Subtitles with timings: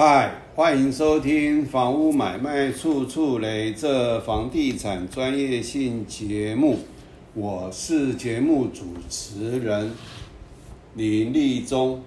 [0.00, 6.78] 嗨，欢迎收听《房屋买卖处处雷》这房地产专业性节目，
[7.34, 9.90] 我是节目主持人
[10.94, 12.00] 林立忠。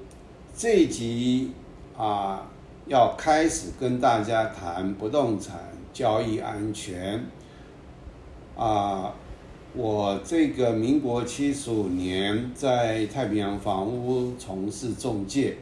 [0.56, 1.52] 这集
[1.98, 2.50] 啊，
[2.88, 5.60] 要开始跟大家谈不动产
[5.92, 7.26] 交易安全
[8.56, 9.14] 啊。
[9.74, 15.58] 我这个民国七十五年在太平洋房屋从事中介。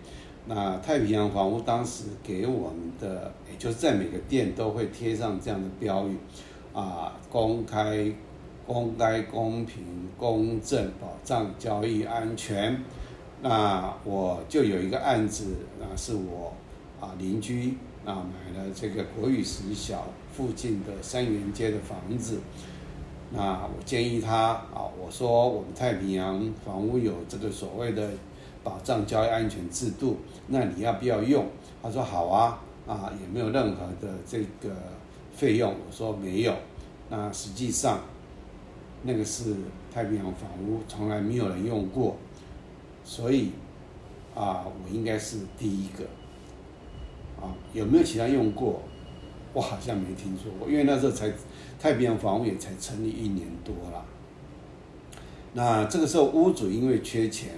[0.52, 6.18] 那太平洋房屋当时给我们的，也就是在每个店都会贴上这样的标语，
[6.74, 8.11] 啊，公开、
[8.65, 9.86] 公开、公平、
[10.18, 12.83] 公正，保障交易安全。
[13.43, 16.52] 那我就有一个案子，那是我
[17.00, 22.39] 啊邻居啊买了这个国语实小附近的三元街的房子。
[23.32, 28.10] 那我建议他啊，我说我们太平洋房屋有这个所谓的。
[28.63, 31.45] 保障交易安全制度，那你要不要用？
[31.81, 34.75] 他说好啊，啊也没有任何的这个
[35.33, 35.71] 费用。
[35.71, 36.53] 我说没有。
[37.09, 38.01] 那实际上，
[39.03, 39.55] 那个是
[39.93, 42.17] 太平洋房屋，从来没有人用过，
[43.05, 43.51] 所以
[44.35, 46.03] 啊，我应该是第一个。
[47.41, 48.81] 啊，有没有其他用过？
[49.53, 51.31] 我好像没听说过，因为那时候才
[51.79, 54.05] 太平洋房屋也才成立一年多了。
[55.53, 57.51] 那这个时候屋主因为缺钱。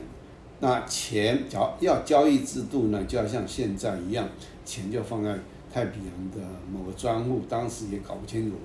[0.63, 4.29] 那钱交要交易制度呢，就要像现在一样，
[4.63, 5.35] 钱就放在
[5.73, 8.55] 太平洋的某个专户，当时也搞不清楚。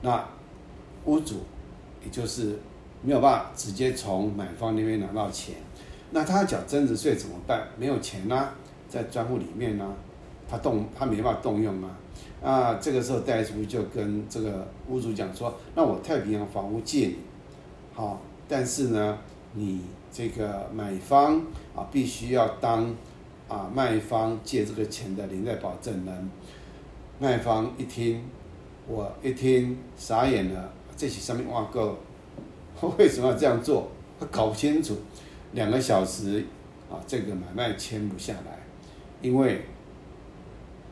[0.00, 0.24] 那
[1.06, 1.40] 屋主
[2.04, 2.56] 也就是
[3.02, 5.56] 没有办法直接从买方那边拿到钱，
[6.12, 7.66] 那他缴增值税怎么办？
[7.76, 8.50] 没有钱呢，
[8.88, 9.92] 在专户里面呢，
[10.48, 11.98] 他动他没办法动用啊。
[12.40, 17.16] 啊，这个时候代书就跟这个屋主讲说：“那我太平洋房屋借你，
[17.92, 19.18] 好，但是呢，
[19.54, 19.80] 你。”
[20.12, 21.38] 这个买方
[21.74, 22.94] 啊，必须要当
[23.48, 26.30] 啊卖方借这个钱的连带保证人。
[27.18, 28.24] 卖方一听，
[28.88, 31.98] 我一听傻眼了，这些上面挖够，
[32.98, 33.88] 为什么要这样做？
[34.18, 34.96] 他搞不清楚。
[35.52, 36.44] 两个小时
[36.90, 38.58] 啊，这个买卖签不下来，
[39.20, 39.64] 因为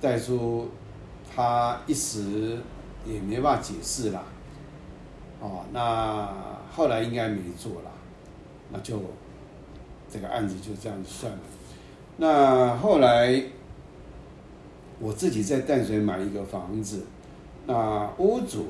[0.00, 0.68] 代书
[1.34, 2.58] 他一时
[3.06, 4.22] 也没办法解释啦。
[5.40, 6.28] 哦，那
[6.70, 7.90] 后来应该没做了。
[8.72, 9.00] 那就
[10.10, 11.38] 这个案子就这样算了。
[12.16, 13.42] 那后来
[14.98, 17.04] 我自己在淡水买一个房子，
[17.66, 18.66] 那屋主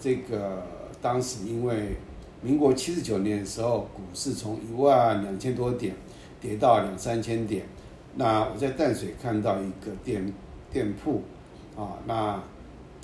[0.00, 0.62] 这个
[1.02, 1.96] 当时因为
[2.40, 5.94] 民国七十九年的时候，股市从一万两千多点
[6.40, 7.66] 跌到两三千点，
[8.14, 10.32] 那我在淡水看到一个店
[10.72, 11.22] 店铺
[11.76, 12.40] 啊，那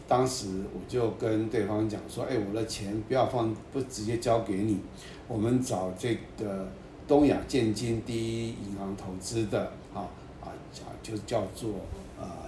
[0.06, 4.78] 当时我就跟对方讲说，哎，我的钱不要放，不直接交给你。
[5.26, 6.68] 我们找这个
[7.08, 10.04] 东亚建金第一银行投资的啊
[10.42, 11.70] 啊啊，就叫做
[12.20, 12.44] 啊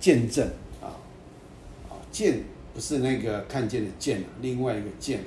[0.00, 0.46] 见证
[0.80, 0.96] 啊
[1.88, 2.40] 啊见
[2.72, 5.20] 不是那个看见的见另外一个见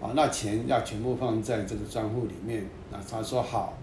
[0.00, 2.64] 啊，那钱要全部放在这个专户里面。
[2.92, 3.76] 那他说好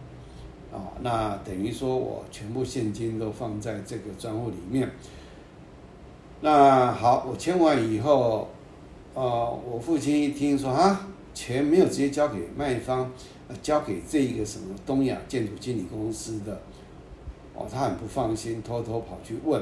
[0.73, 4.89] 啊，那等于说我全部现金都放在这个专户里面。
[6.41, 8.47] 那好，我签完以后，
[9.13, 11.07] 呃，我父亲一听说啊。
[11.35, 13.11] 钱没有直接交给卖方，
[13.61, 16.61] 交给这一个什么东亚建筑经理公司的，
[17.53, 19.61] 哦，他很不放心，偷偷跑去问，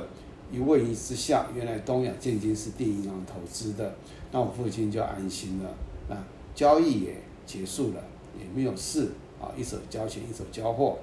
[0.52, 3.96] 一问一之下，原来东亚建金是第一银行投资的，
[4.32, 5.70] 那我父亲就安心了，
[6.08, 6.16] 那
[6.54, 8.04] 交易也结束了，
[8.40, 9.10] 也没有事
[9.42, 11.00] 啊，一手交钱一手交货。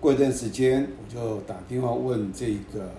[0.00, 2.90] 过一段时间，我就打电话问这个。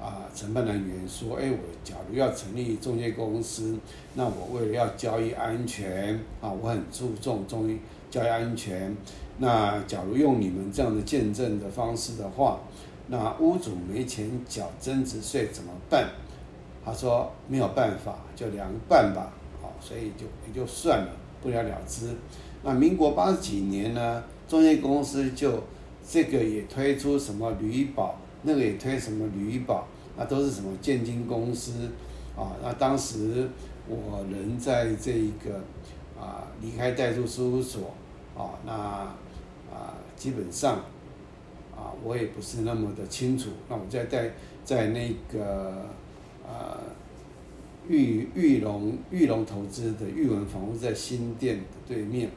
[0.00, 3.78] 啊，承办人员说：“哎，我假如要成立中介公司，
[4.14, 7.78] 那我为了要交易安全啊，我很注重中介
[8.10, 8.94] 交易安全。
[9.38, 12.60] 那假如用你们这样的见证的方式的话，
[13.08, 16.10] 那屋主没钱缴增值税怎么办？”
[16.84, 19.32] 他说：“没有办法，就两半吧。”
[19.62, 22.14] 好，所以就也就算了，不了了之。
[22.62, 25.64] 那民国八十几年呢，中介公司就
[26.06, 28.18] 这个也推出什么旅保。
[28.46, 31.90] 那个也推什么旅保，那都是什么建金公司
[32.36, 32.54] 啊？
[32.62, 33.48] 那当时
[33.88, 35.56] 我人在这一个
[36.16, 37.92] 啊离开代数事务所
[38.38, 40.76] 啊，那啊基本上
[41.76, 43.50] 啊我也不是那么的清楚。
[43.68, 44.32] 那我在在
[44.64, 45.84] 在那个
[46.46, 46.78] 啊
[47.88, 52.30] 玉玉龙玉龙投资的玉文房屋在新店的对面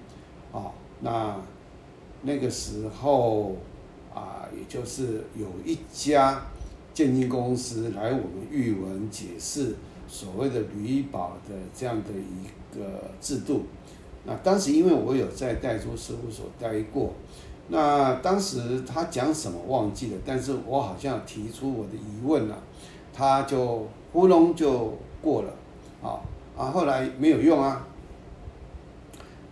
[0.51, 0.71] 啊，
[1.01, 1.37] 那
[2.23, 3.55] 那个时候。
[4.19, 6.41] 啊，也就是有一家
[6.93, 9.75] 鉴定公司来我们玉文解释
[10.07, 13.63] 所谓的旅保的这样的一个制度。
[14.25, 17.13] 那当时因为我有在代租事务所待过，
[17.69, 22.61] 那当时他讲什么忘记了，但是我好像提出我的疑问了，
[23.13, 25.53] 他就糊弄就过了，
[26.03, 26.19] 啊
[26.57, 27.87] 啊，后来没有用啊，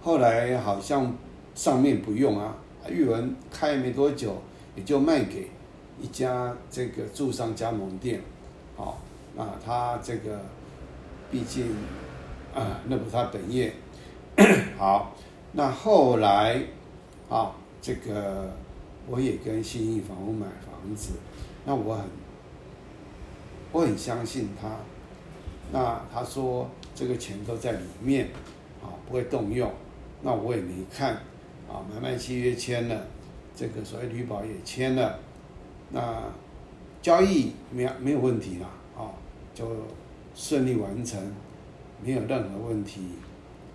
[0.01, 1.15] 后来好像
[1.55, 2.53] 上面不用啊，
[2.89, 4.35] 玉文开没多久
[4.77, 5.49] 也就卖给
[6.01, 8.21] 一家这个驻商加盟店，
[8.77, 9.01] 好，
[9.35, 10.39] 那他这个
[11.29, 11.75] 毕竟
[12.55, 13.73] 啊，那不是他本业，
[14.79, 15.13] 好，
[15.51, 16.61] 那后来
[17.27, 17.51] 啊。
[17.79, 18.51] 这个
[19.07, 21.13] 我也跟新义房屋买房子，
[21.63, 22.03] 那我很
[23.71, 24.67] 我很相信他。
[25.71, 28.25] 那他说这个钱都在里面，
[28.81, 29.71] 啊，不会动用。
[30.21, 31.13] 那我也没看，
[31.69, 33.07] 啊，买卖契约签了，
[33.57, 35.19] 这个所谓旅保也签了，
[35.89, 36.23] 那
[37.01, 39.11] 交易没有没有问题了，啊，
[39.53, 39.67] 就
[40.33, 41.19] 顺利完成，
[42.01, 43.01] 没有任何问题。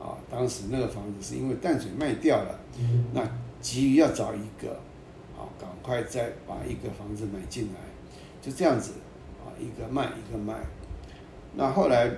[0.01, 2.59] 啊，当时那个房子是因为淡水卖掉了，
[3.13, 3.21] 那。
[3.63, 4.73] 急于要找一个，
[5.39, 7.79] 啊，赶快再把一个房子买进来，
[8.41, 8.95] 就这样子，
[9.39, 10.57] 啊，一个卖一个卖。
[11.55, 12.11] 那后来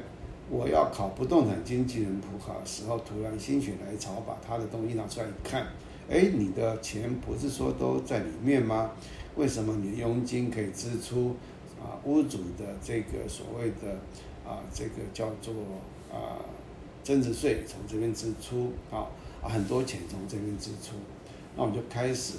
[0.49, 5.67] 我要考不动产经纪人普考的时候，突然心血来潮，把他的东西拿出来一看，
[6.09, 8.93] 哎，你的钱不是说都在里面吗？
[9.37, 11.35] 为什么你的佣金可以支出？
[11.83, 13.93] 啊，屋主的这个所谓的
[14.47, 15.53] 啊，这个叫做
[16.11, 16.39] 啊
[17.03, 19.09] 增值税从这边支出，啊，
[19.43, 20.97] 很多钱从这边支出。
[21.57, 22.39] 那我们就开始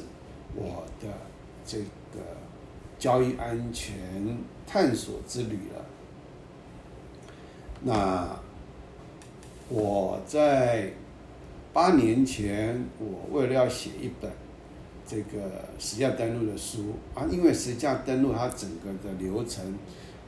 [0.55, 1.07] 我的
[1.65, 2.21] 这个
[2.97, 3.95] 交易安全
[4.65, 5.85] 探索之旅了。
[7.81, 8.39] 那
[9.69, 10.91] 我在
[11.75, 14.31] 八年前，我为了要写一本
[15.05, 19.75] 这个实价登录的书啊，因为实价登录它整个的流程，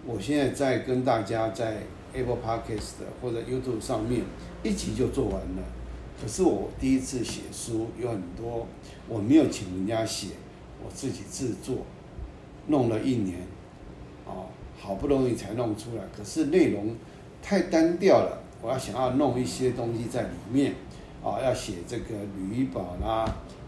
[0.05, 1.77] 我现在在跟大家在
[2.11, 4.23] Apple Podcast 或者 YouTube 上面
[4.61, 5.63] 一集就做完了。
[6.21, 8.67] 可是我第一次写书，有很多
[9.07, 10.31] 我没有请人家写，
[10.83, 11.85] 我自己制作，
[12.67, 13.37] 弄了一年，
[14.25, 14.47] 哦，
[14.77, 16.03] 好不容易才弄出来。
[16.13, 16.93] 可是内容
[17.41, 20.75] 太单调了，我要想要弄一些东西在里面，
[21.23, 23.25] 啊，要写这个旅保啦，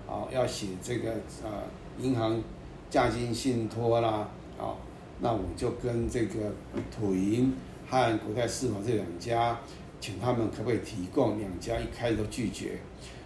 [0.07, 1.11] 啊，要写这个
[1.43, 1.63] 呃
[1.99, 2.41] 银行
[2.89, 4.75] 价金信托啦，啊，
[5.19, 6.51] 那我就跟这个
[6.91, 7.53] 土银
[7.87, 9.59] 和国泰世华这两家。
[10.01, 11.37] 请他们可不可以提供？
[11.37, 12.79] 两家一开始都拒绝，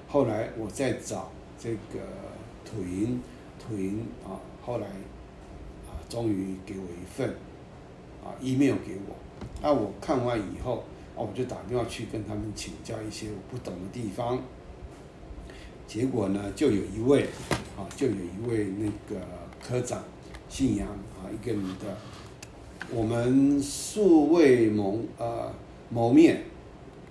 [0.08, 2.00] 后来我再找这个
[2.66, 3.22] 土银，
[3.60, 4.88] 土银啊，后来
[5.86, 7.30] 啊，终于给我一份
[8.26, 9.16] 啊 email 给我。
[9.62, 10.84] 那我看完以后，
[11.16, 14.40] 哦，我就打电话去跟他们请教一些我不懂的地方。
[15.86, 17.24] 结果呢，就有一位
[17.78, 19.22] 啊，就有一位那个
[19.62, 20.04] 科长，
[20.50, 21.96] 姓杨啊，一个女的，
[22.92, 25.54] 我们素未谋呃
[25.90, 26.44] 谋面。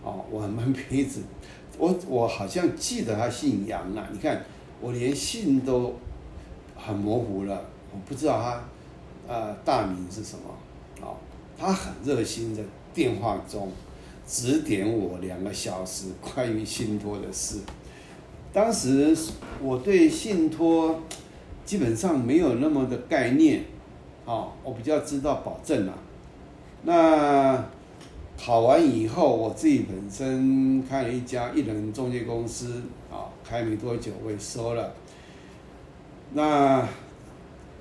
[0.02, 1.20] 哦，我们鼻子，
[1.78, 4.08] 我我好像记得他姓杨啊。
[4.12, 4.44] 你看，
[4.80, 5.94] 我连姓都
[6.74, 8.64] 很模糊了，我不知道他
[9.32, 10.42] 呃大名是什么。
[11.00, 11.16] 哦，
[11.56, 12.60] 他很热心的
[12.92, 13.70] 电话中
[14.32, 17.58] 指点我两个小时关于信托的事。
[18.50, 19.14] 当时
[19.60, 20.98] 我对信托
[21.66, 23.64] 基本上没有那么的概念，
[24.24, 25.92] 哦，我比较知道保证啊。
[26.84, 27.62] 那。
[28.44, 34.92] 考完以后，我自己本身开了一家艺人中介公司，啊，开没多久我也收了。
[36.32, 36.84] 那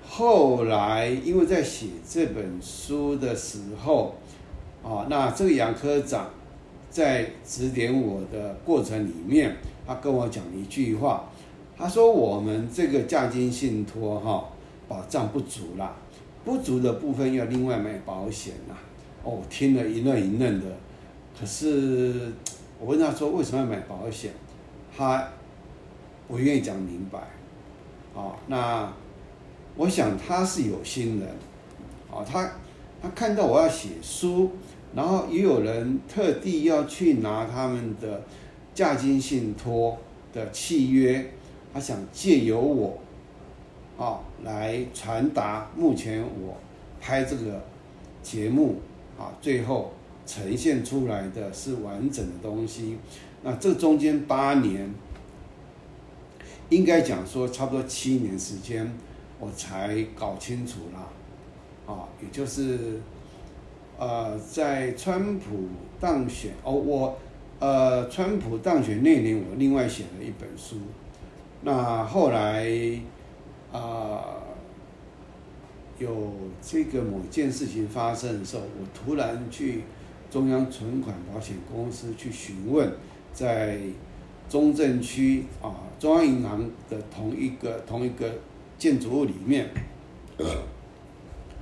[0.07, 4.13] 后来因为在写这本书的时候，
[4.83, 6.29] 啊，那这个杨科长
[6.91, 9.55] 在指点我的过程里面，
[9.87, 11.29] 他跟我讲一句话，
[11.77, 14.49] 他说我们这个嫁金信托哈，
[14.89, 15.95] 保障不足啦，
[16.43, 18.77] 不足的部分要另外买保险啦。
[19.23, 20.65] 哦，听了一愣一愣的，
[21.39, 22.31] 可是
[22.77, 24.31] 我问他说为什么要买保险，
[24.95, 25.25] 他
[26.27, 27.19] 不愿意讲明白。
[28.13, 28.91] 哦，那
[29.77, 31.29] 我想他是有心人，
[32.11, 32.51] 哦，他
[33.01, 34.51] 他看到我要写书，
[34.95, 38.23] 然后也有人特地要去拿他们的
[38.73, 39.97] 价金信托
[40.33, 41.31] 的契约，
[41.73, 42.97] 他想借由我，
[43.97, 46.57] 哦，来传达目前我
[46.99, 47.63] 拍这个
[48.21, 48.81] 节目。
[49.19, 49.93] 啊，最后
[50.25, 52.97] 呈现出来的是完整的东西。
[53.43, 54.91] 那这中间八年，
[56.69, 58.91] 应该讲说差不多七年时间，
[59.39, 61.93] 我才搞清楚了。
[61.93, 62.99] 啊，也就是，
[64.01, 65.67] 呃，在川普
[65.99, 67.15] 当选哦，我
[67.59, 70.77] 呃，川普当选那年，我另外写了一本书。
[71.61, 72.67] 那后来，
[73.71, 74.41] 啊。
[75.99, 76.31] 有
[76.63, 79.83] 这个某件事情发生的时候，我突然去
[80.31, 82.91] 中央存款保险公司去询问，
[83.31, 83.77] 在
[84.49, 88.27] 中正区啊中央银行的同一个同一个
[88.79, 89.69] 建筑物里面，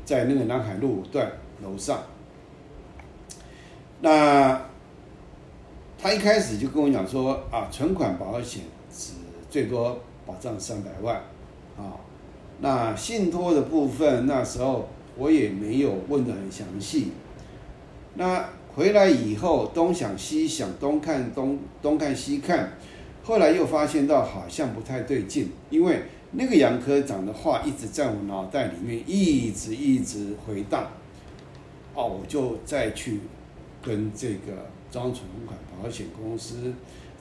[0.05, 1.29] 在那个南海路段
[1.61, 2.01] 楼上。
[4.01, 4.61] 那
[5.97, 9.13] 他一开始就跟我讲说啊，存款保险只
[9.49, 11.17] 最多保障三百万
[11.77, 11.99] 啊。
[12.61, 17.11] 那信托的部分那时候我也没有问的很详细。
[18.15, 22.73] 那回来以后东想西想，东看东东看西看，
[23.23, 30.87] 后来又发现到好像不太对劲，因为那个杨科长的话一直在我脑袋里面一直一直回荡。
[31.93, 33.19] 哦，我就再去
[33.89, 36.71] 跟这个张存款保险公司，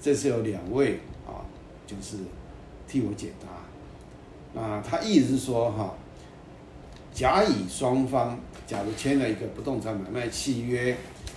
[0.02, 1.40] 这是有两位啊，
[1.87, 2.18] 就是
[2.87, 3.48] 替我解答。
[4.52, 5.94] 那他意思是说哈，
[7.14, 10.94] 甲乙双方假如签了一个不动产买卖契约，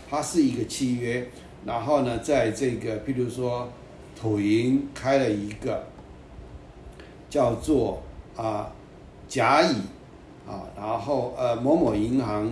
[0.10, 1.26] 它是一个契约，
[1.66, 3.70] 然后呢，在这个譬如说
[4.20, 5.88] 土银开了一个
[7.30, 8.04] 叫做
[8.36, 8.70] 啊
[9.30, 9.76] 甲乙
[10.46, 12.52] 啊，然后呃某某银行，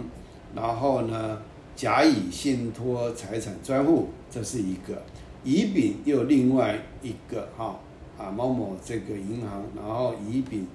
[0.55, 1.41] 然后呢
[1.79, 5.01] 甲乙信托财产专户，这是一个，
[5.45, 7.79] 乙丙又另外一个哈。
[8.17, 10.67] 啊，某某这个银行，然后乙丙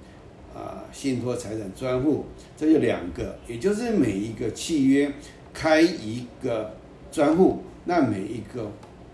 [0.51, 2.25] 啊信托财产专户，
[2.57, 5.13] 这就两个，也就是每一个契约
[5.53, 6.73] 开一个
[7.11, 8.71] 专户，那每一个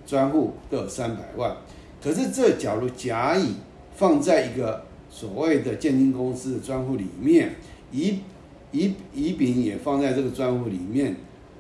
[0.08, 1.58] 专户都有三百万。
[2.02, 3.56] 可是这假如甲乙
[3.94, 7.56] 放在一个所谓的建金公司的专户里面，
[7.92, 8.20] 乙
[8.72, 11.18] 乙乙丙也放在这个专户里面，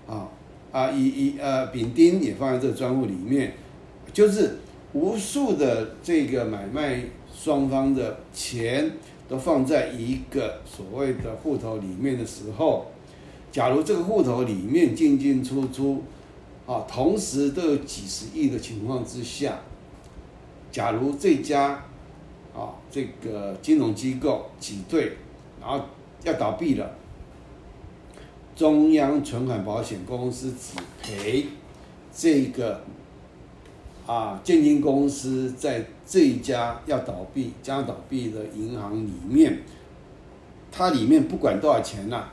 [0.07, 0.29] 啊
[0.71, 3.53] 啊乙乙呃丙丁也放在这个专户里面，
[4.13, 4.57] 就是。
[4.93, 7.01] 无数的这个买卖
[7.33, 8.91] 双方的钱
[9.29, 12.87] 都放在一个所谓的户头里面的时候，
[13.53, 16.03] 假如这个户头里面进进出出，
[16.67, 19.61] 啊，同时都有几十亿的情况之下，
[20.73, 21.85] 假如这家
[22.53, 25.13] 啊这个金融机构挤兑，
[25.61, 25.85] 然后
[26.25, 26.93] 要倒闭了，
[28.55, 31.47] 中央存款保险公司只赔
[32.13, 32.81] 这个。
[34.07, 39.59] 啊，建金公司在这一家要倒闭、将倒闭的银行里面，
[40.71, 42.25] 它里面不管多少钱呐，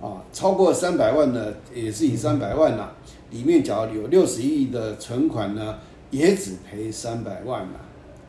[0.00, 2.90] 啊，超过三百万的也是以三百万呐，
[3.30, 5.78] 里面假如有六十亿的存款呢，
[6.10, 7.80] 也只赔三百万呐。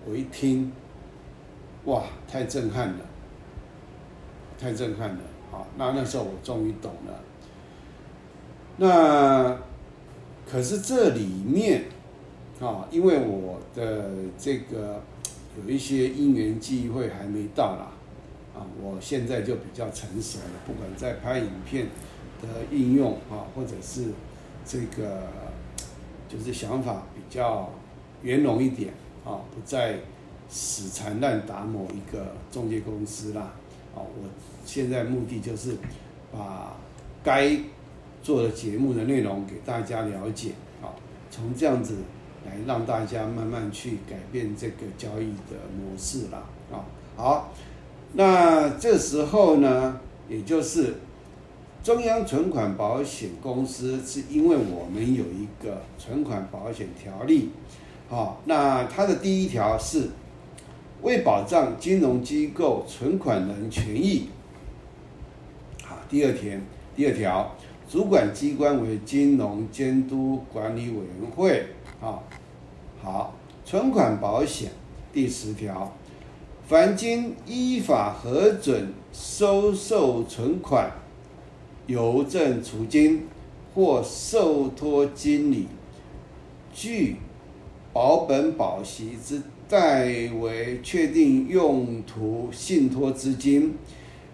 [0.08, 0.72] 我一听，
[1.84, 3.06] 哇，太震撼了，
[4.58, 5.22] 太震撼了！
[5.58, 7.20] 好，那那时候我终于懂了。
[8.78, 9.58] 那
[10.50, 11.86] 可是这里面。
[12.60, 15.00] 啊，因为我的这个
[15.56, 17.92] 有一些因缘机会还没到啦，
[18.56, 21.86] 啊，我现在就比较成熟了，不管在拍影片
[22.42, 24.06] 的应用啊，或者是
[24.66, 25.28] 这个
[26.28, 27.70] 就是想法比较
[28.24, 28.92] 圆融一点
[29.24, 30.00] 啊，不再
[30.50, 33.54] 死缠烂打某一个中介公司啦，
[33.98, 34.30] 啊，我
[34.66, 35.77] 现在目的就是
[36.32, 36.75] 把
[37.24, 37.58] 该
[38.22, 40.51] 做的节目的内容给大家了解
[40.82, 40.94] 啊，
[41.32, 41.96] 从这样子。
[42.46, 46.80] 来让大家慢慢去改变这个交易的模式啦，啊，
[47.18, 47.51] 好，
[48.13, 50.00] 那这时候呢，
[50.30, 50.96] 也就是
[51.84, 57.50] 中央存款保险公司是因为我们有一个存款保险条例，
[58.08, 60.12] 好，那它的第一条是
[61.01, 64.30] 为保障金融机构存款人权益，
[65.84, 66.60] 好，第二条，
[66.96, 67.56] 第二条，
[67.88, 71.68] 主管机关为金融监督管理委员会。
[72.01, 72.20] 啊，
[73.01, 73.34] 好，
[73.66, 74.72] 存款保险
[75.13, 75.92] 第十条，
[76.68, 80.92] 凡经依法核准收受存款、
[81.86, 83.27] 邮政储金
[83.74, 85.68] 或受托经理，
[86.74, 87.18] 据
[87.94, 93.75] 保本保息之代为确定用途信托资金，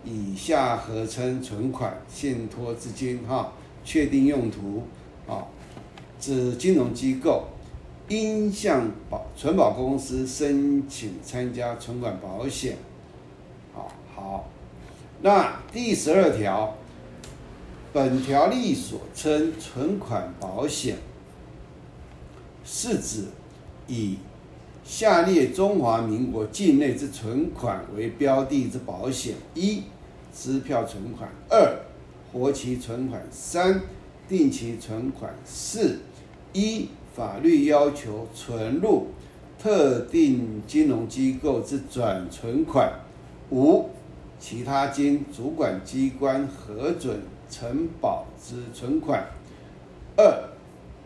[0.03, 3.23] 以下合称存款信托资金。
[3.27, 4.83] 哈，确定用途，
[5.27, 5.47] 啊，
[6.19, 7.47] 指金融机构。
[8.09, 12.77] 应向保存保公司申请参加存款保险。
[13.73, 14.49] 好，好，
[15.21, 16.75] 那第十二条，
[17.93, 20.97] 本条例所称存款保险，
[22.65, 23.27] 是指
[23.87, 24.17] 以
[24.83, 29.83] 下列中华民国境内之存款为标的之保险：一、
[30.33, 31.79] 支票存款；二、
[32.31, 33.81] 活期存款；三、
[34.27, 35.99] 定期存款；四、
[36.53, 36.87] 一。
[37.15, 39.05] 法律要求存入
[39.59, 42.89] 特定金融机构之转存款；
[43.51, 43.91] 五、
[44.39, 47.21] 其他经主管机关核准
[47.51, 49.21] 承保之存款；
[50.17, 50.49] 二、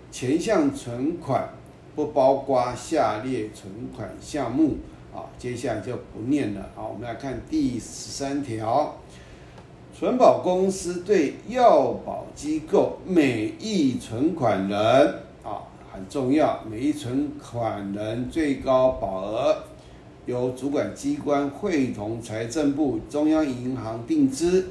[0.09, 1.49] 前项存款
[1.97, 4.77] 不包括下列存款项目。
[5.15, 6.69] 啊，接下来就不念了。
[6.75, 8.95] 好，我们来看第十三条，
[9.97, 14.79] 存保公司对要保机构每一存款人
[15.43, 19.63] 啊很重要，每一存款人最高保额
[20.27, 24.67] 由主管机关会同财政部、中央银行定之。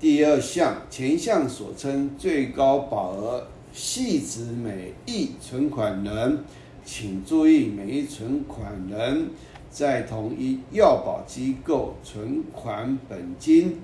[0.00, 6.44] 第二项，前项所称最高保额，系指每一存款人，
[6.84, 9.30] 请注意每一存款人。
[9.70, 13.80] 在同一要保机构存款本金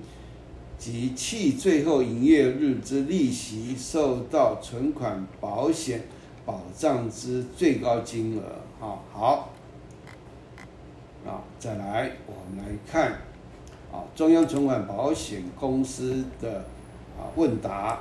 [0.77, 6.03] 及其最后营业日之利息，受到存款保险
[6.45, 8.85] 保障之最高金额。
[8.85, 9.49] 啊，好，
[11.25, 13.13] 啊，再来，我们来看，
[13.91, 16.59] 啊，中央存款保险公司的
[17.17, 17.97] 啊问答，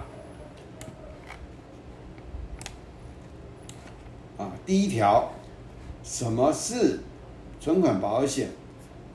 [4.37, 5.31] 啊，第一条，
[6.05, 7.01] 什么是？
[7.59, 8.51] 存款保险，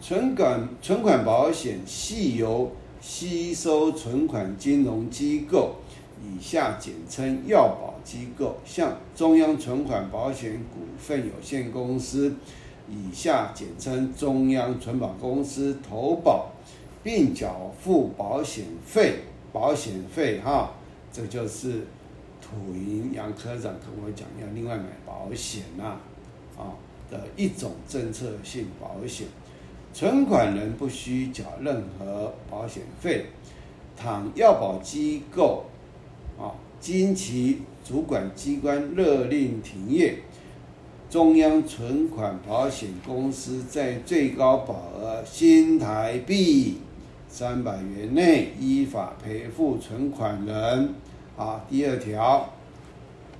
[0.02, 5.76] 存款存款保险系由吸收存款金融机构
[6.26, 12.36] （以下简称要保机构）向中央存款保险股份有限公司
[12.90, 16.50] （以下简称中央存保公司）投保，
[17.04, 19.20] 并缴付保险费。
[19.52, 20.72] 保险费哈，
[21.12, 21.86] 这就是
[22.54, 25.98] 土银杨科长跟我讲要另外买保险呐，
[26.58, 26.78] 啊。
[27.12, 29.28] 的一种政策性保险，
[29.94, 33.28] 存款人不需缴任何保险费。
[33.96, 35.66] 倘要保机构
[36.40, 40.24] 啊，经其主管机关勒令停业，
[41.08, 46.80] 中央存款保险公司在最高保额新台币
[47.28, 50.96] 三百元内依法赔付存款人。
[51.38, 52.50] 啊，第二条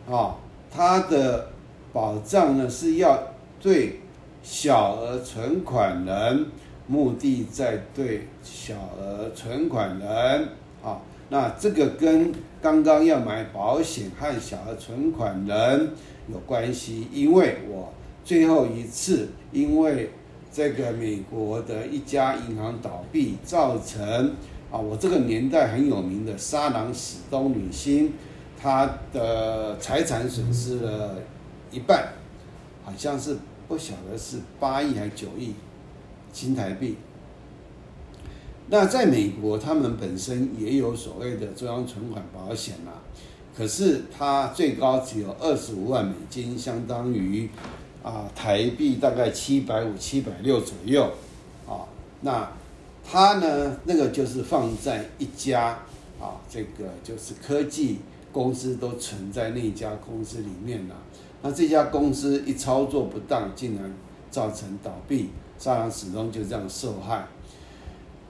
[0.10, 0.36] 啊，
[0.72, 1.50] 它的
[1.92, 3.22] 保障呢是要。
[3.62, 4.02] 对
[4.44, 6.48] 小额存款人，
[6.86, 10.50] 目的在对小额存款人
[10.84, 12.30] 啊，那这个跟
[12.62, 15.92] 刚刚要买保险和小额存款人
[16.28, 17.94] 有关系，因为我
[18.26, 20.12] 最后一次因为
[20.52, 24.34] 这个美国的一家银行倒闭，造成
[24.74, 28.12] 啊，我这个年代很有名的沙朗史东女星，
[28.60, 31.16] 她的财产损失了
[31.72, 32.14] 一半，
[32.84, 33.38] 好像是。
[33.66, 35.54] 不晓得是八亿还是九亿
[36.34, 36.98] 新台币。
[38.68, 42.92] 那在美国，他们本身也有所谓的中央存款保险啦，
[43.58, 47.50] 可是它最高只有二十五万美金，相当于
[48.04, 51.10] 啊台币大概七百五、七百六左右
[51.66, 51.88] 啊。
[52.20, 52.52] 那
[53.04, 55.80] 他呢，那个就是放在一家
[56.20, 58.00] 啊，这个就是科技
[58.32, 60.96] 公司都存在那家公司里面了。
[61.42, 63.94] 那这家公司一操作不当，竟然
[64.32, 67.28] 造成倒闭，沙朗始终就这样受害。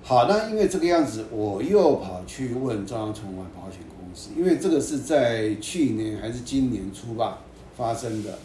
[0.01, 7.37] 好，那因为这个样子，我又跑去问中央存款保险公司，因为这个是在去年还是今年初吧
[7.77, 8.37] 发生的。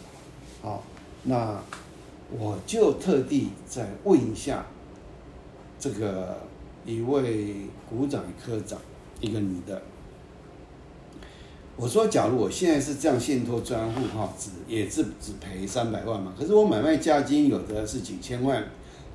[0.61, 0.83] 好，
[1.23, 1.59] 那
[2.31, 4.65] 我就特地再问一下
[5.79, 6.37] 这个
[6.85, 7.55] 一位
[7.89, 8.77] 股长科长，
[9.21, 9.81] 一个女的。
[11.77, 16.33] 我说，假如我现在是这样信托专户哈，只也是只赔三百万嘛。
[16.37, 18.61] 可是我买卖价金有的是几千万、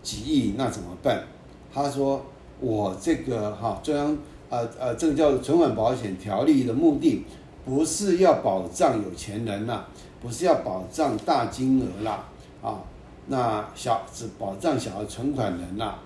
[0.03, 1.25] 几亿，那怎么办？
[1.71, 2.25] 他说，
[2.61, 4.17] 我这个哈中央
[4.49, 7.27] 呃呃，这个叫存款保险条例的目的，
[7.67, 9.85] 不是要保障有钱人呐，
[10.23, 12.27] 不是要保障大金额啦，
[12.63, 12.81] 啊，
[13.27, 15.97] 那小只保障小额存款人呐。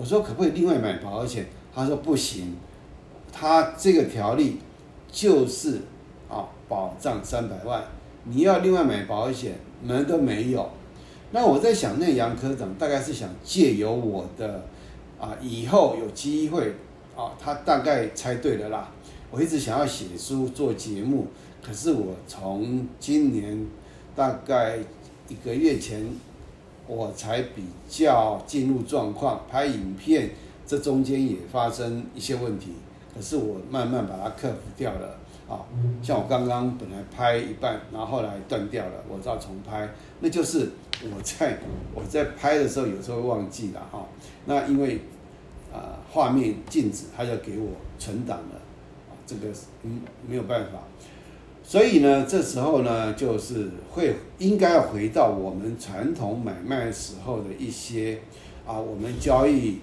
[0.00, 1.44] 我说，可不可以另外买保险？
[1.74, 2.56] 他说不行，
[3.30, 4.56] 他这个条例
[5.12, 5.82] 就是。
[6.30, 7.82] 啊，保障三百万，
[8.22, 10.70] 你要另外买保险，门都没有。
[11.32, 14.64] 那我在想，那杨科长大概是想借由我的
[15.18, 16.72] 啊，以后有机会
[17.16, 18.92] 啊，他大概猜对了啦。
[19.32, 21.26] 我一直想要写书做节目，
[21.60, 23.66] 可是我从今年
[24.14, 24.78] 大概
[25.28, 26.08] 一个月前，
[26.90, 30.30] 我才比较进入状况，拍影片，
[30.66, 32.72] 这中间也发生一些问题，
[33.14, 35.16] 可是我慢慢把它克服掉了。
[35.48, 35.62] 啊，
[36.02, 40.68] 像我刚刚本来拍一半，然后后来断掉了，我再重拍，那就是
[41.02, 41.58] 我在
[41.94, 44.04] 我在拍的时候有时候忘记了哈。
[44.46, 45.00] 那因为
[45.72, 47.68] 啊画面静止，他就给我
[48.00, 48.56] 存档了，
[49.08, 49.48] 啊这个
[49.84, 50.78] 嗯没有办法，
[51.70, 58.18] 所以呢这时候呢就是会应该回到我们传统买卖时候的一些
[58.66, 59.78] 啊我们交易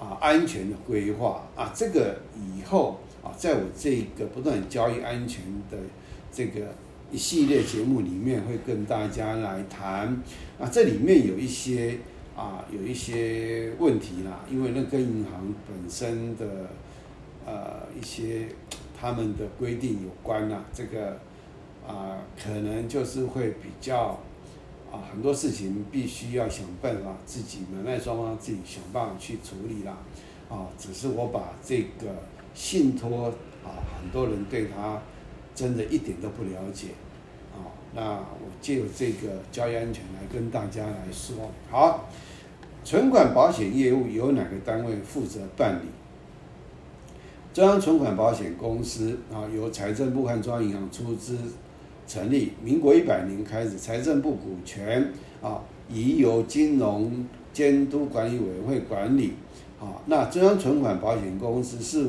[0.00, 3.30] 啊安全的规划啊这个以后啊。
[3.38, 5.78] 在我这个不断交易安全的
[6.32, 6.74] 这个
[7.12, 10.20] 一系列节目里面会跟大家来谈。
[10.58, 11.98] 啊，这里面有一些
[12.36, 16.70] 啊，有一些问题啦，因为那跟银行本身的
[17.46, 18.48] 呃一些
[18.98, 20.64] 他们的规定有关呐。
[20.72, 21.16] 这个
[21.88, 24.18] 啊，可能就是会比较
[24.92, 29.96] 啊，很多事情必须要想办法自己买卖双方自己想办法去处理啦。
[30.48, 32.06] 啊，只是我把这个
[32.54, 33.26] 信托
[33.64, 33.68] 啊，
[34.00, 35.00] 很多人对他
[35.54, 36.88] 真的一点都不了解，
[37.52, 42.08] 啊，那我借由这个交易安全来跟大家来说，好，
[42.82, 45.88] 存款保险业务由哪个单位负责办理？
[47.52, 51.36] 中央存款保险公司啊，由财政部和中央银行出资
[52.08, 59.34] 成立，民国一百年开始，财政部股权啊，已由金融监督管理委员会管理。
[59.78, 62.08] 啊，那中央存款保险公司是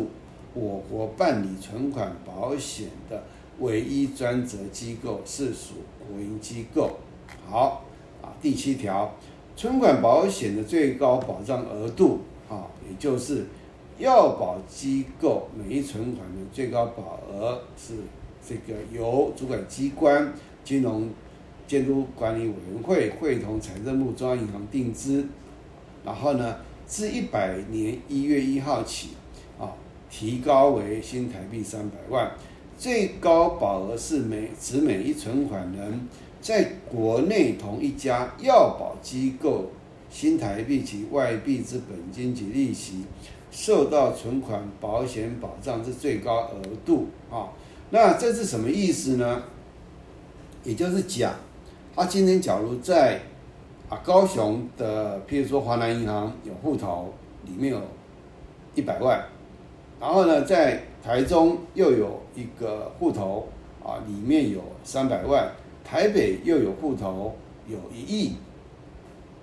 [0.56, 3.24] 我国办理存款保险的
[3.60, 6.98] 唯一专责机构，是属国营机构。
[7.48, 7.84] 好，
[8.24, 9.14] 啊，第七条，
[9.56, 13.46] 存款保险的最高保障额度，啊，也就是
[14.00, 17.96] 要保机构每一存款的最高保额是
[18.48, 21.10] 这个由主管机关金融
[21.68, 25.26] 监督管理委员会会同财政部、中央银行定资，
[26.04, 26.56] 然后呢？
[26.88, 29.10] 自一百年一月一号起，
[29.60, 29.74] 啊，
[30.10, 32.32] 提高为新台币三百万，
[32.80, 36.08] 最高保额是每指每一存款人
[36.42, 39.66] 在国内同一家要保机构
[40.10, 43.04] 新台币及外币之本金及利息
[43.52, 47.54] 受到存款保险保障之最高额度啊。
[47.92, 49.42] 那这是什么意思呢？
[50.64, 51.34] 也就是讲，
[51.96, 53.20] 他今天假如在
[53.90, 57.14] 啊，高雄的，譬如说华南银行有户头，
[57.46, 57.82] 里面有
[58.76, 59.24] 一百万，
[60.00, 63.48] 然后呢，在台中又有一个户头，
[63.84, 65.50] 啊，里面有三百万，
[65.84, 67.36] 台北又有户头
[67.68, 68.36] 有一亿，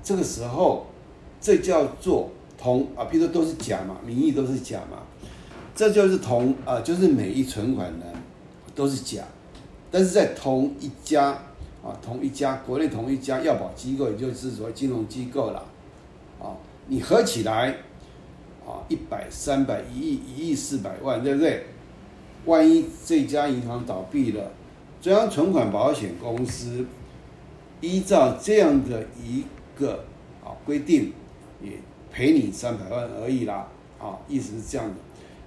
[0.04, 0.86] 这个时候，
[1.40, 4.98] 这叫做同啊，譬如说都是假嘛，名义都是假嘛，
[5.74, 8.00] 这就是同啊，就是每一存款人
[8.76, 9.24] 都是假，
[9.90, 11.36] 但是在同一家。
[11.84, 15.64] 啊，同一家国内同一家药保机构，也就是说金融机构了，
[16.40, 16.50] 啊，
[16.88, 17.68] 你合起来，
[18.66, 21.66] 啊，一百、三百、一亿、一亿四百万，对不对？
[22.44, 24.50] 万一这家银行倒闭了，
[25.00, 26.84] 中央存款保险公司
[27.80, 29.44] 依照这样的一
[29.78, 30.04] 个
[30.44, 31.12] 啊规定，
[31.62, 31.70] 也
[32.10, 33.68] 赔你三百万而已啦，
[34.00, 34.94] 啊，意思是这样的。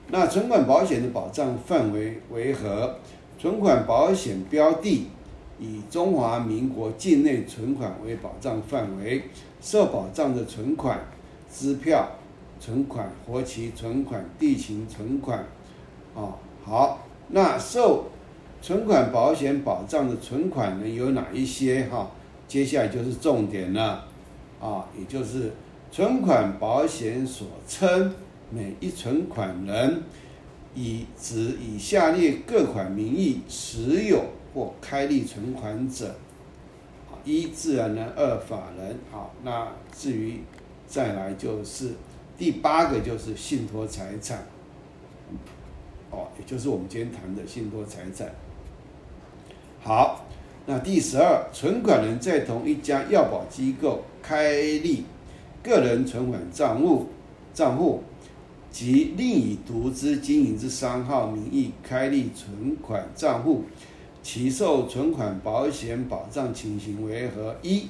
[0.08, 2.96] 那存款保险的保障范围为何？
[3.39, 5.08] 存款保险标的。
[5.62, 9.23] 以中华民国境内存款为保障范围，
[9.62, 10.97] 受保障的存款、
[11.52, 12.08] 支票
[12.62, 15.39] 存款、活期存款、地勤存款，
[16.15, 16.32] 啊，
[16.63, 18.06] 好，那受
[18.62, 21.89] 存款保险保障的存款呢有哪一些？
[21.91, 22.10] 哈，
[22.47, 24.06] 接下来就是重点了，
[24.62, 25.52] 啊，也就是
[25.91, 28.13] 存款保险所称
[28.49, 30.04] 每一存款人，
[30.76, 34.24] 以指以下列各款名义持有。
[34.52, 36.16] 或开立存款者，
[37.24, 40.40] 一自然人，二法人，好，那至于
[40.88, 41.92] 再来就是
[42.36, 44.48] 第八个就是信托财产，
[46.10, 48.34] 哦，也就是我们今天谈的信托财产。
[49.84, 50.26] 好，
[50.66, 55.04] 那第十二，存款人在同一家要保机构开立
[55.62, 57.06] 个人存款账户，
[57.54, 58.02] 账户
[58.72, 63.64] 及另以独资经营之商号名义开立存款账户。
[64.22, 67.56] 其受存款保险保障情形为何？
[67.62, 67.88] 一、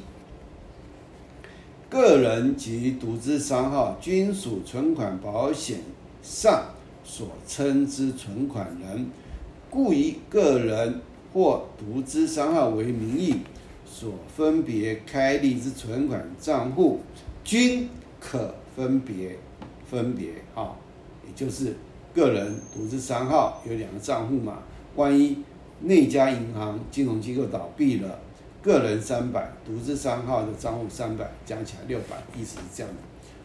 [1.89, 5.79] 个人及独资商号均属存款保险
[6.21, 6.65] 上
[7.03, 9.07] 所称之存款人，
[9.71, 11.01] 故以个人
[11.33, 13.37] 或独资商号为名义
[13.83, 16.99] 所分别开立之存款账户，
[17.43, 17.89] 均
[18.19, 19.35] 可分别
[19.89, 20.29] 分别，
[21.39, 21.73] 就是
[22.13, 24.57] 个人、独资三号有两个账户嘛，
[24.97, 25.37] 万一。
[25.81, 28.19] 那家银行金融机构倒闭了，
[28.61, 32.99] 个人三百，独资三号的账户三百，加起来六百，意思是这样的。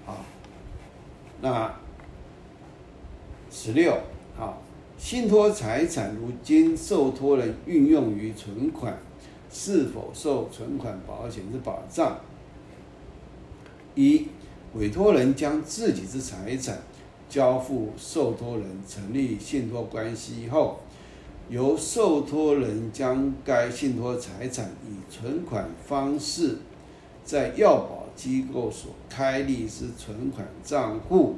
[0.04, 0.24] 好，
[1.40, 1.72] 那
[3.52, 3.96] 十六，
[4.37, 4.61] 好，
[4.98, 8.98] 信托财产如今受托人运用于存款，
[9.52, 12.18] 是否受存款保险之保障？
[13.94, 14.26] 一，
[14.74, 16.78] 委托人将自己之财产
[17.28, 20.80] 交付受托人，成立信托关系后。
[21.50, 26.56] 由受托人将该信托财产以存款方式，
[27.22, 31.37] 在要保机构所开立之存款账户，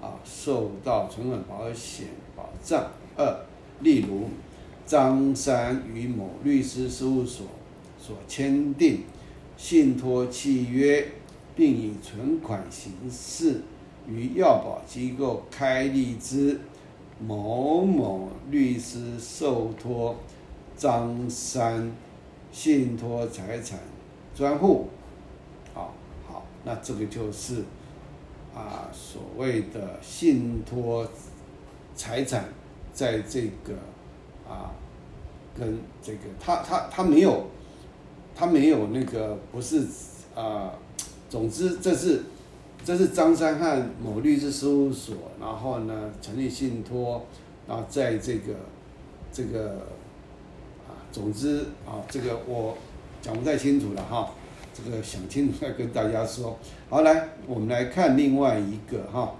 [0.00, 2.90] 啊，受到存款保险保障。
[3.16, 3.44] 二，
[3.80, 4.28] 例如，
[4.84, 7.46] 张三与某律师事务所
[7.96, 9.04] 所签订
[9.56, 11.12] 信托契约，
[11.54, 13.62] 并以存款形式
[14.08, 16.60] 于要保机构开立之
[17.18, 20.16] 某某律师受托
[20.76, 21.92] 张三
[22.52, 23.78] 信托财产
[24.34, 24.88] 专户。
[25.72, 25.94] 好，
[26.26, 27.64] 好，那这个就是
[28.54, 31.06] 啊所谓的信托
[31.94, 32.44] 财产，
[32.92, 33.74] 在这个。
[34.46, 34.70] 啊，
[35.58, 37.46] 跟这个他他他没有，
[38.34, 39.86] 他没有那个不是
[40.34, 40.70] 啊，
[41.30, 42.22] 总之这是
[42.84, 47.24] 这是张三汉某律师事务所，然后呢成立信托，
[47.66, 48.54] 然后在这个
[49.32, 49.86] 这个
[50.86, 52.76] 啊，总之啊，这个我
[53.22, 54.30] 讲不太清楚了哈，
[54.74, 56.58] 这个想清楚再跟大家说。
[56.90, 59.34] 好，来我们来看另外一个哈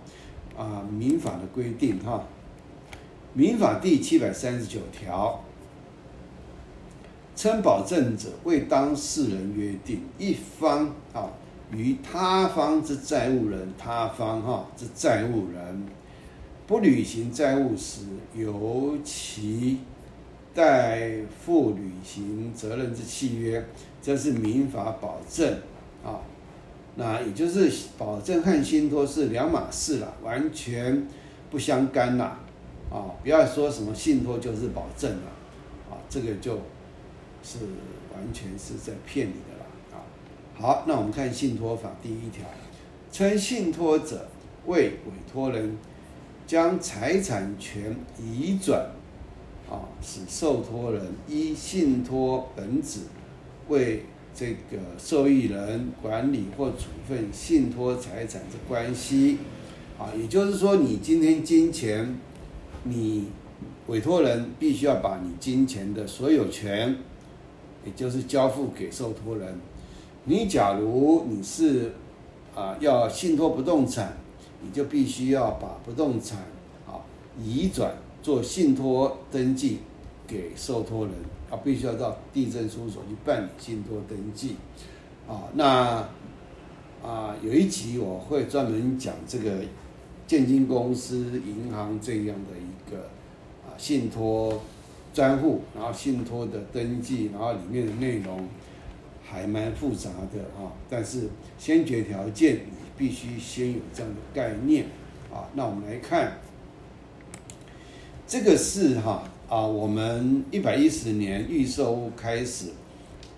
[0.57, 2.25] 啊民法的规定哈。
[3.35, 5.45] 民法第七百三十九条，
[7.37, 11.29] 称保证者为当事人约定，一方啊
[11.75, 15.87] 与他方之债务人，他方哈之债务人
[16.67, 18.03] 不履行债务时，
[18.35, 19.81] 由其
[20.55, 23.65] 代负履行责任之契约，
[24.01, 25.53] 这是民法保证
[26.05, 26.21] 啊。
[26.97, 31.07] 那也就是保证和信托是两码事了，完全
[31.51, 32.39] 不相干啦。
[32.91, 35.31] 啊，不要说什么信托就是保证了，
[35.91, 36.61] 啊，这个就
[37.43, 37.59] 是
[38.15, 39.64] 完全是在骗你的了。
[40.55, 42.45] 好，那我们看信托法第一条，
[43.11, 44.29] 称信托者
[44.67, 45.77] 为委托人，
[46.47, 48.91] 将财产权移转，
[49.69, 53.01] 啊，使受托人依信托本旨
[53.69, 59.39] 为这个受益人管理或处分信托财产的关系，
[59.99, 62.17] 啊，也就是说你今天金钱。
[62.87, 63.29] 你
[63.87, 66.95] 委托人必须要把你金钱的所有权，
[67.83, 69.59] 也就是交付给受托人。
[70.25, 71.93] 你假如你是
[72.55, 74.17] 啊要信托不动产，
[74.63, 76.39] 你就必须要把不动产
[76.87, 77.01] 啊
[77.43, 79.79] 移转做信托登记
[80.27, 81.15] 给受托人，
[81.51, 84.57] 啊必须要到地震事务所去办理信托登记。
[85.29, 86.09] 啊，那
[87.03, 89.51] 啊有一集我会专门讲这个。
[90.27, 92.99] 建金公司、银行这样的一个
[93.63, 94.59] 啊信托
[95.13, 98.49] 专户，然后信托的登记，然后里面的内容
[99.35, 100.71] 还蛮复杂的啊。
[100.89, 104.87] 但是先决条件，你必须先有这样的概念
[105.33, 105.51] 啊。
[105.55, 106.39] 那我们来看，
[108.27, 112.67] 这个是哈啊，我们一百一十年预售开始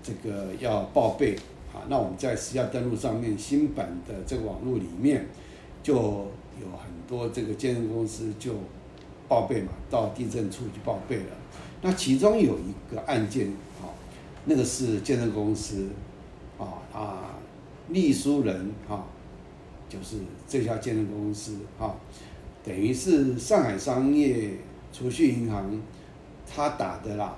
[0.02, 1.34] 这个要报备
[1.72, 1.88] 啊。
[1.88, 5.26] 那我们在实价登录上面新版的这个网络里面
[5.82, 6.26] 就。
[6.58, 8.54] 有很多这个建设公司就
[9.28, 11.36] 报备嘛，到地震处去报备了。
[11.82, 13.52] 那其中有一个案件，
[14.46, 15.88] 那个是建设公司
[16.58, 17.34] 啊啊，
[17.88, 19.04] 隶书人啊，
[19.88, 20.16] 就是
[20.48, 21.94] 这家建设公司啊，
[22.64, 24.52] 等于是上海商业
[24.92, 25.80] 储蓄银行
[26.48, 27.36] 他打的啦，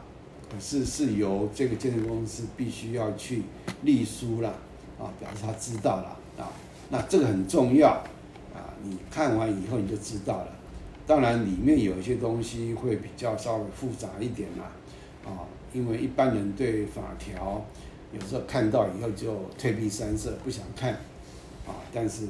[0.50, 3.42] 可是是由这个建设公司必须要去
[3.82, 4.50] 隶书了
[4.98, 6.52] 啊，表示他知道了啊，
[6.90, 7.88] 那这个很重要
[8.54, 8.68] 啊。
[8.82, 10.52] 你看完以后你就知道了，
[11.06, 14.70] 当然里面有一些东西会比较稍微复杂一点啦，
[15.32, 17.64] 啊因为一般人对法条
[18.12, 20.92] 有时候看到以后就退避三舍，不想看，
[21.66, 22.26] 啊，但是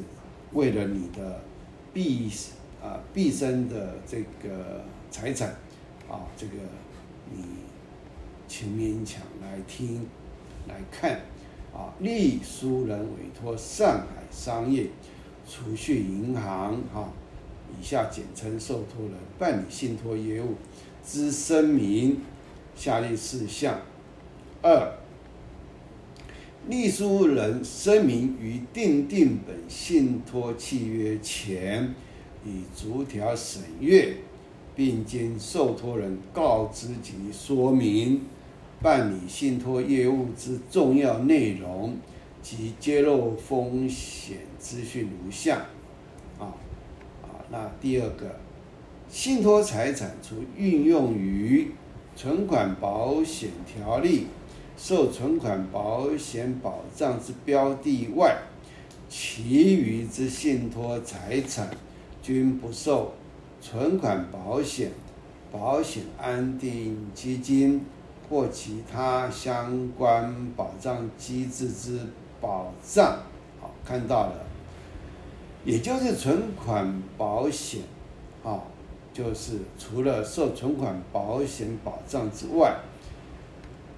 [0.53, 1.41] 为了你的
[1.95, 2.31] 毕
[2.83, 5.49] 啊毕生的这个财产，
[6.09, 6.55] 啊，这个
[7.33, 7.43] 你
[8.49, 10.07] 请勉强来听
[10.67, 11.21] 来看，
[11.73, 14.89] 啊，隶书人委托上海商业。
[15.51, 17.09] 储蓄银行哈，
[17.73, 20.55] 以下简称受托人办理信托业务
[21.03, 22.21] 之声明
[22.79, 23.81] 下列事项：
[24.63, 24.93] 二，
[26.69, 31.93] 隶书人声明于订定本信托契约前，
[32.47, 34.15] 已逐条审阅，
[34.77, 38.23] 并经受托人告知及说明
[38.81, 41.97] 办理信托业务之重要内容。
[42.41, 45.67] 及揭露风险资讯如下，
[46.39, 46.55] 啊
[47.21, 48.37] 啊，那第二个，
[49.11, 51.73] 信托财产除运用于
[52.21, 54.27] 存款保险条例
[54.77, 58.37] 受存款保险保障之标的外，
[59.09, 61.71] 其余之信托财产
[62.21, 63.15] 均不受
[63.61, 64.91] 存款保险、
[65.53, 67.87] 保险安定基金
[68.29, 72.01] 或其他相关保障机制之。
[72.41, 73.19] 保障，
[73.61, 74.45] 好看到了，
[75.65, 77.83] 也就是存款保险，
[78.45, 78.63] 啊，
[79.19, 82.77] 就是除了受存款保险保障之外，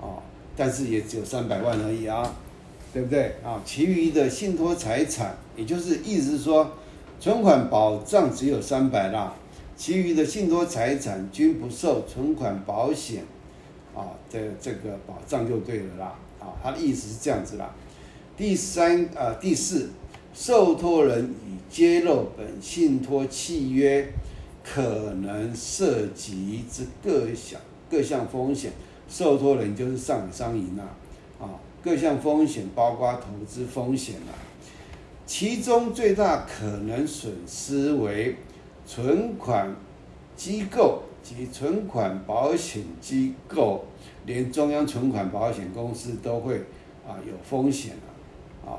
[0.00, 0.16] 啊，
[0.56, 2.34] 但是也只有三百万而已啊，
[2.90, 3.60] 对不对啊？
[3.62, 6.70] 其余的信托财产，也就是意思是说，
[7.20, 9.34] 存款保障只有三百啦，
[9.76, 13.24] 其余的信托财产均不受存款保险
[13.94, 17.74] 啊的这个保障就对了啦，啊，他的意思是这样子啦。
[18.38, 19.90] 第三啊，第四，
[20.32, 24.10] 受托人已揭露本信托契约。
[24.62, 24.82] 可
[25.14, 28.70] 能涉及之各项各项风险，
[29.08, 30.82] 受托人就是上商银呐，
[31.40, 31.48] 啊，
[31.82, 34.32] 各项风险包括投资风险啊，
[35.26, 38.36] 其中最大可能损失为
[38.86, 39.74] 存款
[40.36, 43.84] 机构及存款保险机构，
[44.26, 46.58] 连中央存款保险公司都会
[47.06, 47.94] 啊有风险
[48.64, 48.78] 啊，啊，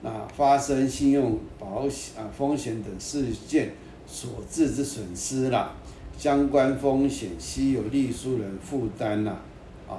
[0.00, 3.72] 那发生信用保险啊风险等事件。
[4.12, 5.74] 所致之损失啦，
[6.18, 9.40] 相关风险需有隶书人负担啦，
[9.88, 9.96] 啊，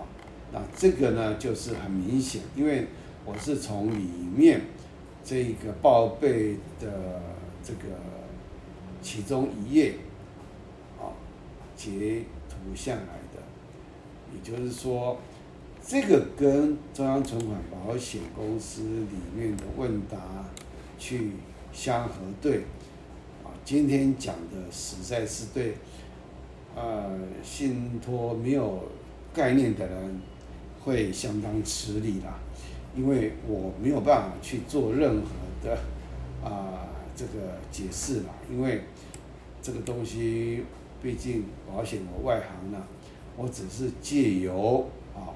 [0.51, 2.85] 那这个呢就是很明显，因为
[3.25, 4.61] 我是从里面
[5.25, 7.19] 这个报备的
[7.63, 7.89] 这个
[9.01, 9.95] 其中一页
[10.99, 11.09] 啊
[11.75, 13.41] 截图下来的，
[14.31, 15.17] 也就是说，
[15.83, 20.17] 这个跟中央存款保险公司里面的问答
[20.99, 21.31] 去
[21.73, 22.61] 相核对。
[23.65, 25.75] 今天讲的实在是对，
[26.75, 28.83] 呃，信托没有
[29.33, 30.21] 概念的人
[30.83, 32.37] 会相当吃力啦，
[32.93, 35.29] 因为我没有办法去做任何
[35.63, 35.77] 的
[36.43, 38.81] 啊这个解释啦，因为
[39.61, 40.65] 这个东西
[41.01, 42.85] 毕竟保险我外行呢，
[43.37, 45.31] 我只是借由啊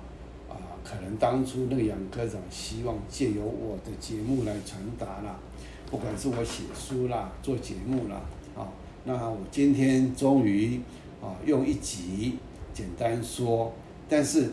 [0.49, 5.39] 啊，可能当初那个杨科长希望借由我的节目来传达啦。
[5.89, 8.21] 不管是我写书啦，做节目啦，
[8.57, 8.67] 啊，
[9.05, 10.81] 那我今天终于
[11.21, 12.37] 啊用一集
[12.73, 13.73] 简单说，
[14.09, 14.49] 但是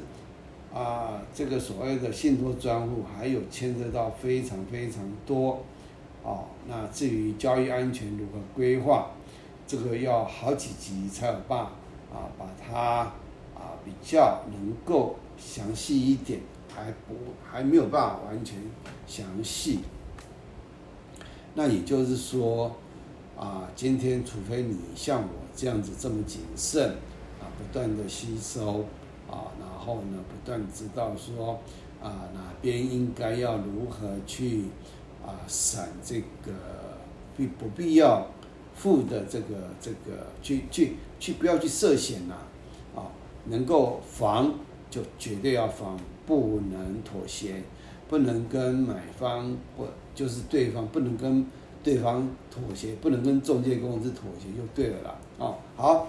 [0.72, 5.64] 啊这个所谓的信托专户还有牵涉到非常非常多，
[6.24, 9.10] 啊，那至于交易安全如何规划，
[9.66, 11.58] 这个要好几集才有办
[12.12, 12.78] 啊把它
[13.56, 16.38] 啊比较能够详细一点，
[16.72, 18.56] 还不还没有办法完全
[19.08, 19.80] 详细。
[21.56, 22.74] 那也就是说，
[23.38, 26.90] 啊，今天除非你像我这样子这么谨慎，
[27.40, 28.84] 啊，不断的吸收，
[29.30, 31.60] 啊，然后呢，不断知道说，
[32.02, 34.64] 啊，哪边应该要如何去，
[35.24, 36.52] 啊，省这个
[37.36, 38.26] 必不必要
[38.74, 42.34] 付的这个这个去去去不要去涉险呐，
[42.96, 43.06] 啊，
[43.44, 44.54] 能够防
[44.90, 47.62] 就绝对要防，不能妥协。
[48.08, 51.46] 不能跟买方或就是对方不能跟
[51.82, 55.18] 对方妥协，不能跟中介公司妥协就对了啦。
[55.38, 56.08] 哦，好，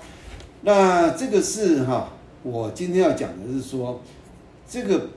[0.62, 2.10] 那这个是哈，
[2.44, 4.02] 我今天要讲的是说，
[4.68, 5.10] 这个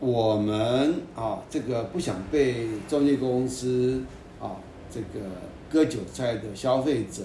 [0.00, 4.02] 我们啊，这个不想被中介公司
[4.40, 4.56] 啊
[4.90, 5.26] 这个
[5.70, 7.22] 割韭菜的消费者，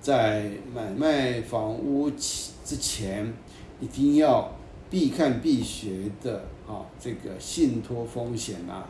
[0.00, 3.32] 在买卖房屋之前
[3.80, 4.50] 一定要。
[4.90, 8.86] 必看必学的啊，这个信托风险啊，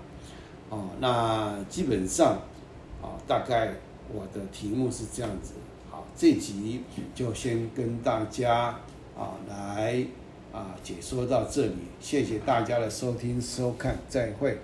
[0.69, 2.39] 哦，那基本上
[3.01, 3.73] 啊，大概
[4.13, 5.55] 我的题目是这样子。
[5.91, 6.83] 好，这集
[7.15, 8.79] 就先跟大家
[9.17, 10.05] 啊来
[10.53, 14.59] 啊解说到这里，谢谢大家的收听收看，再会。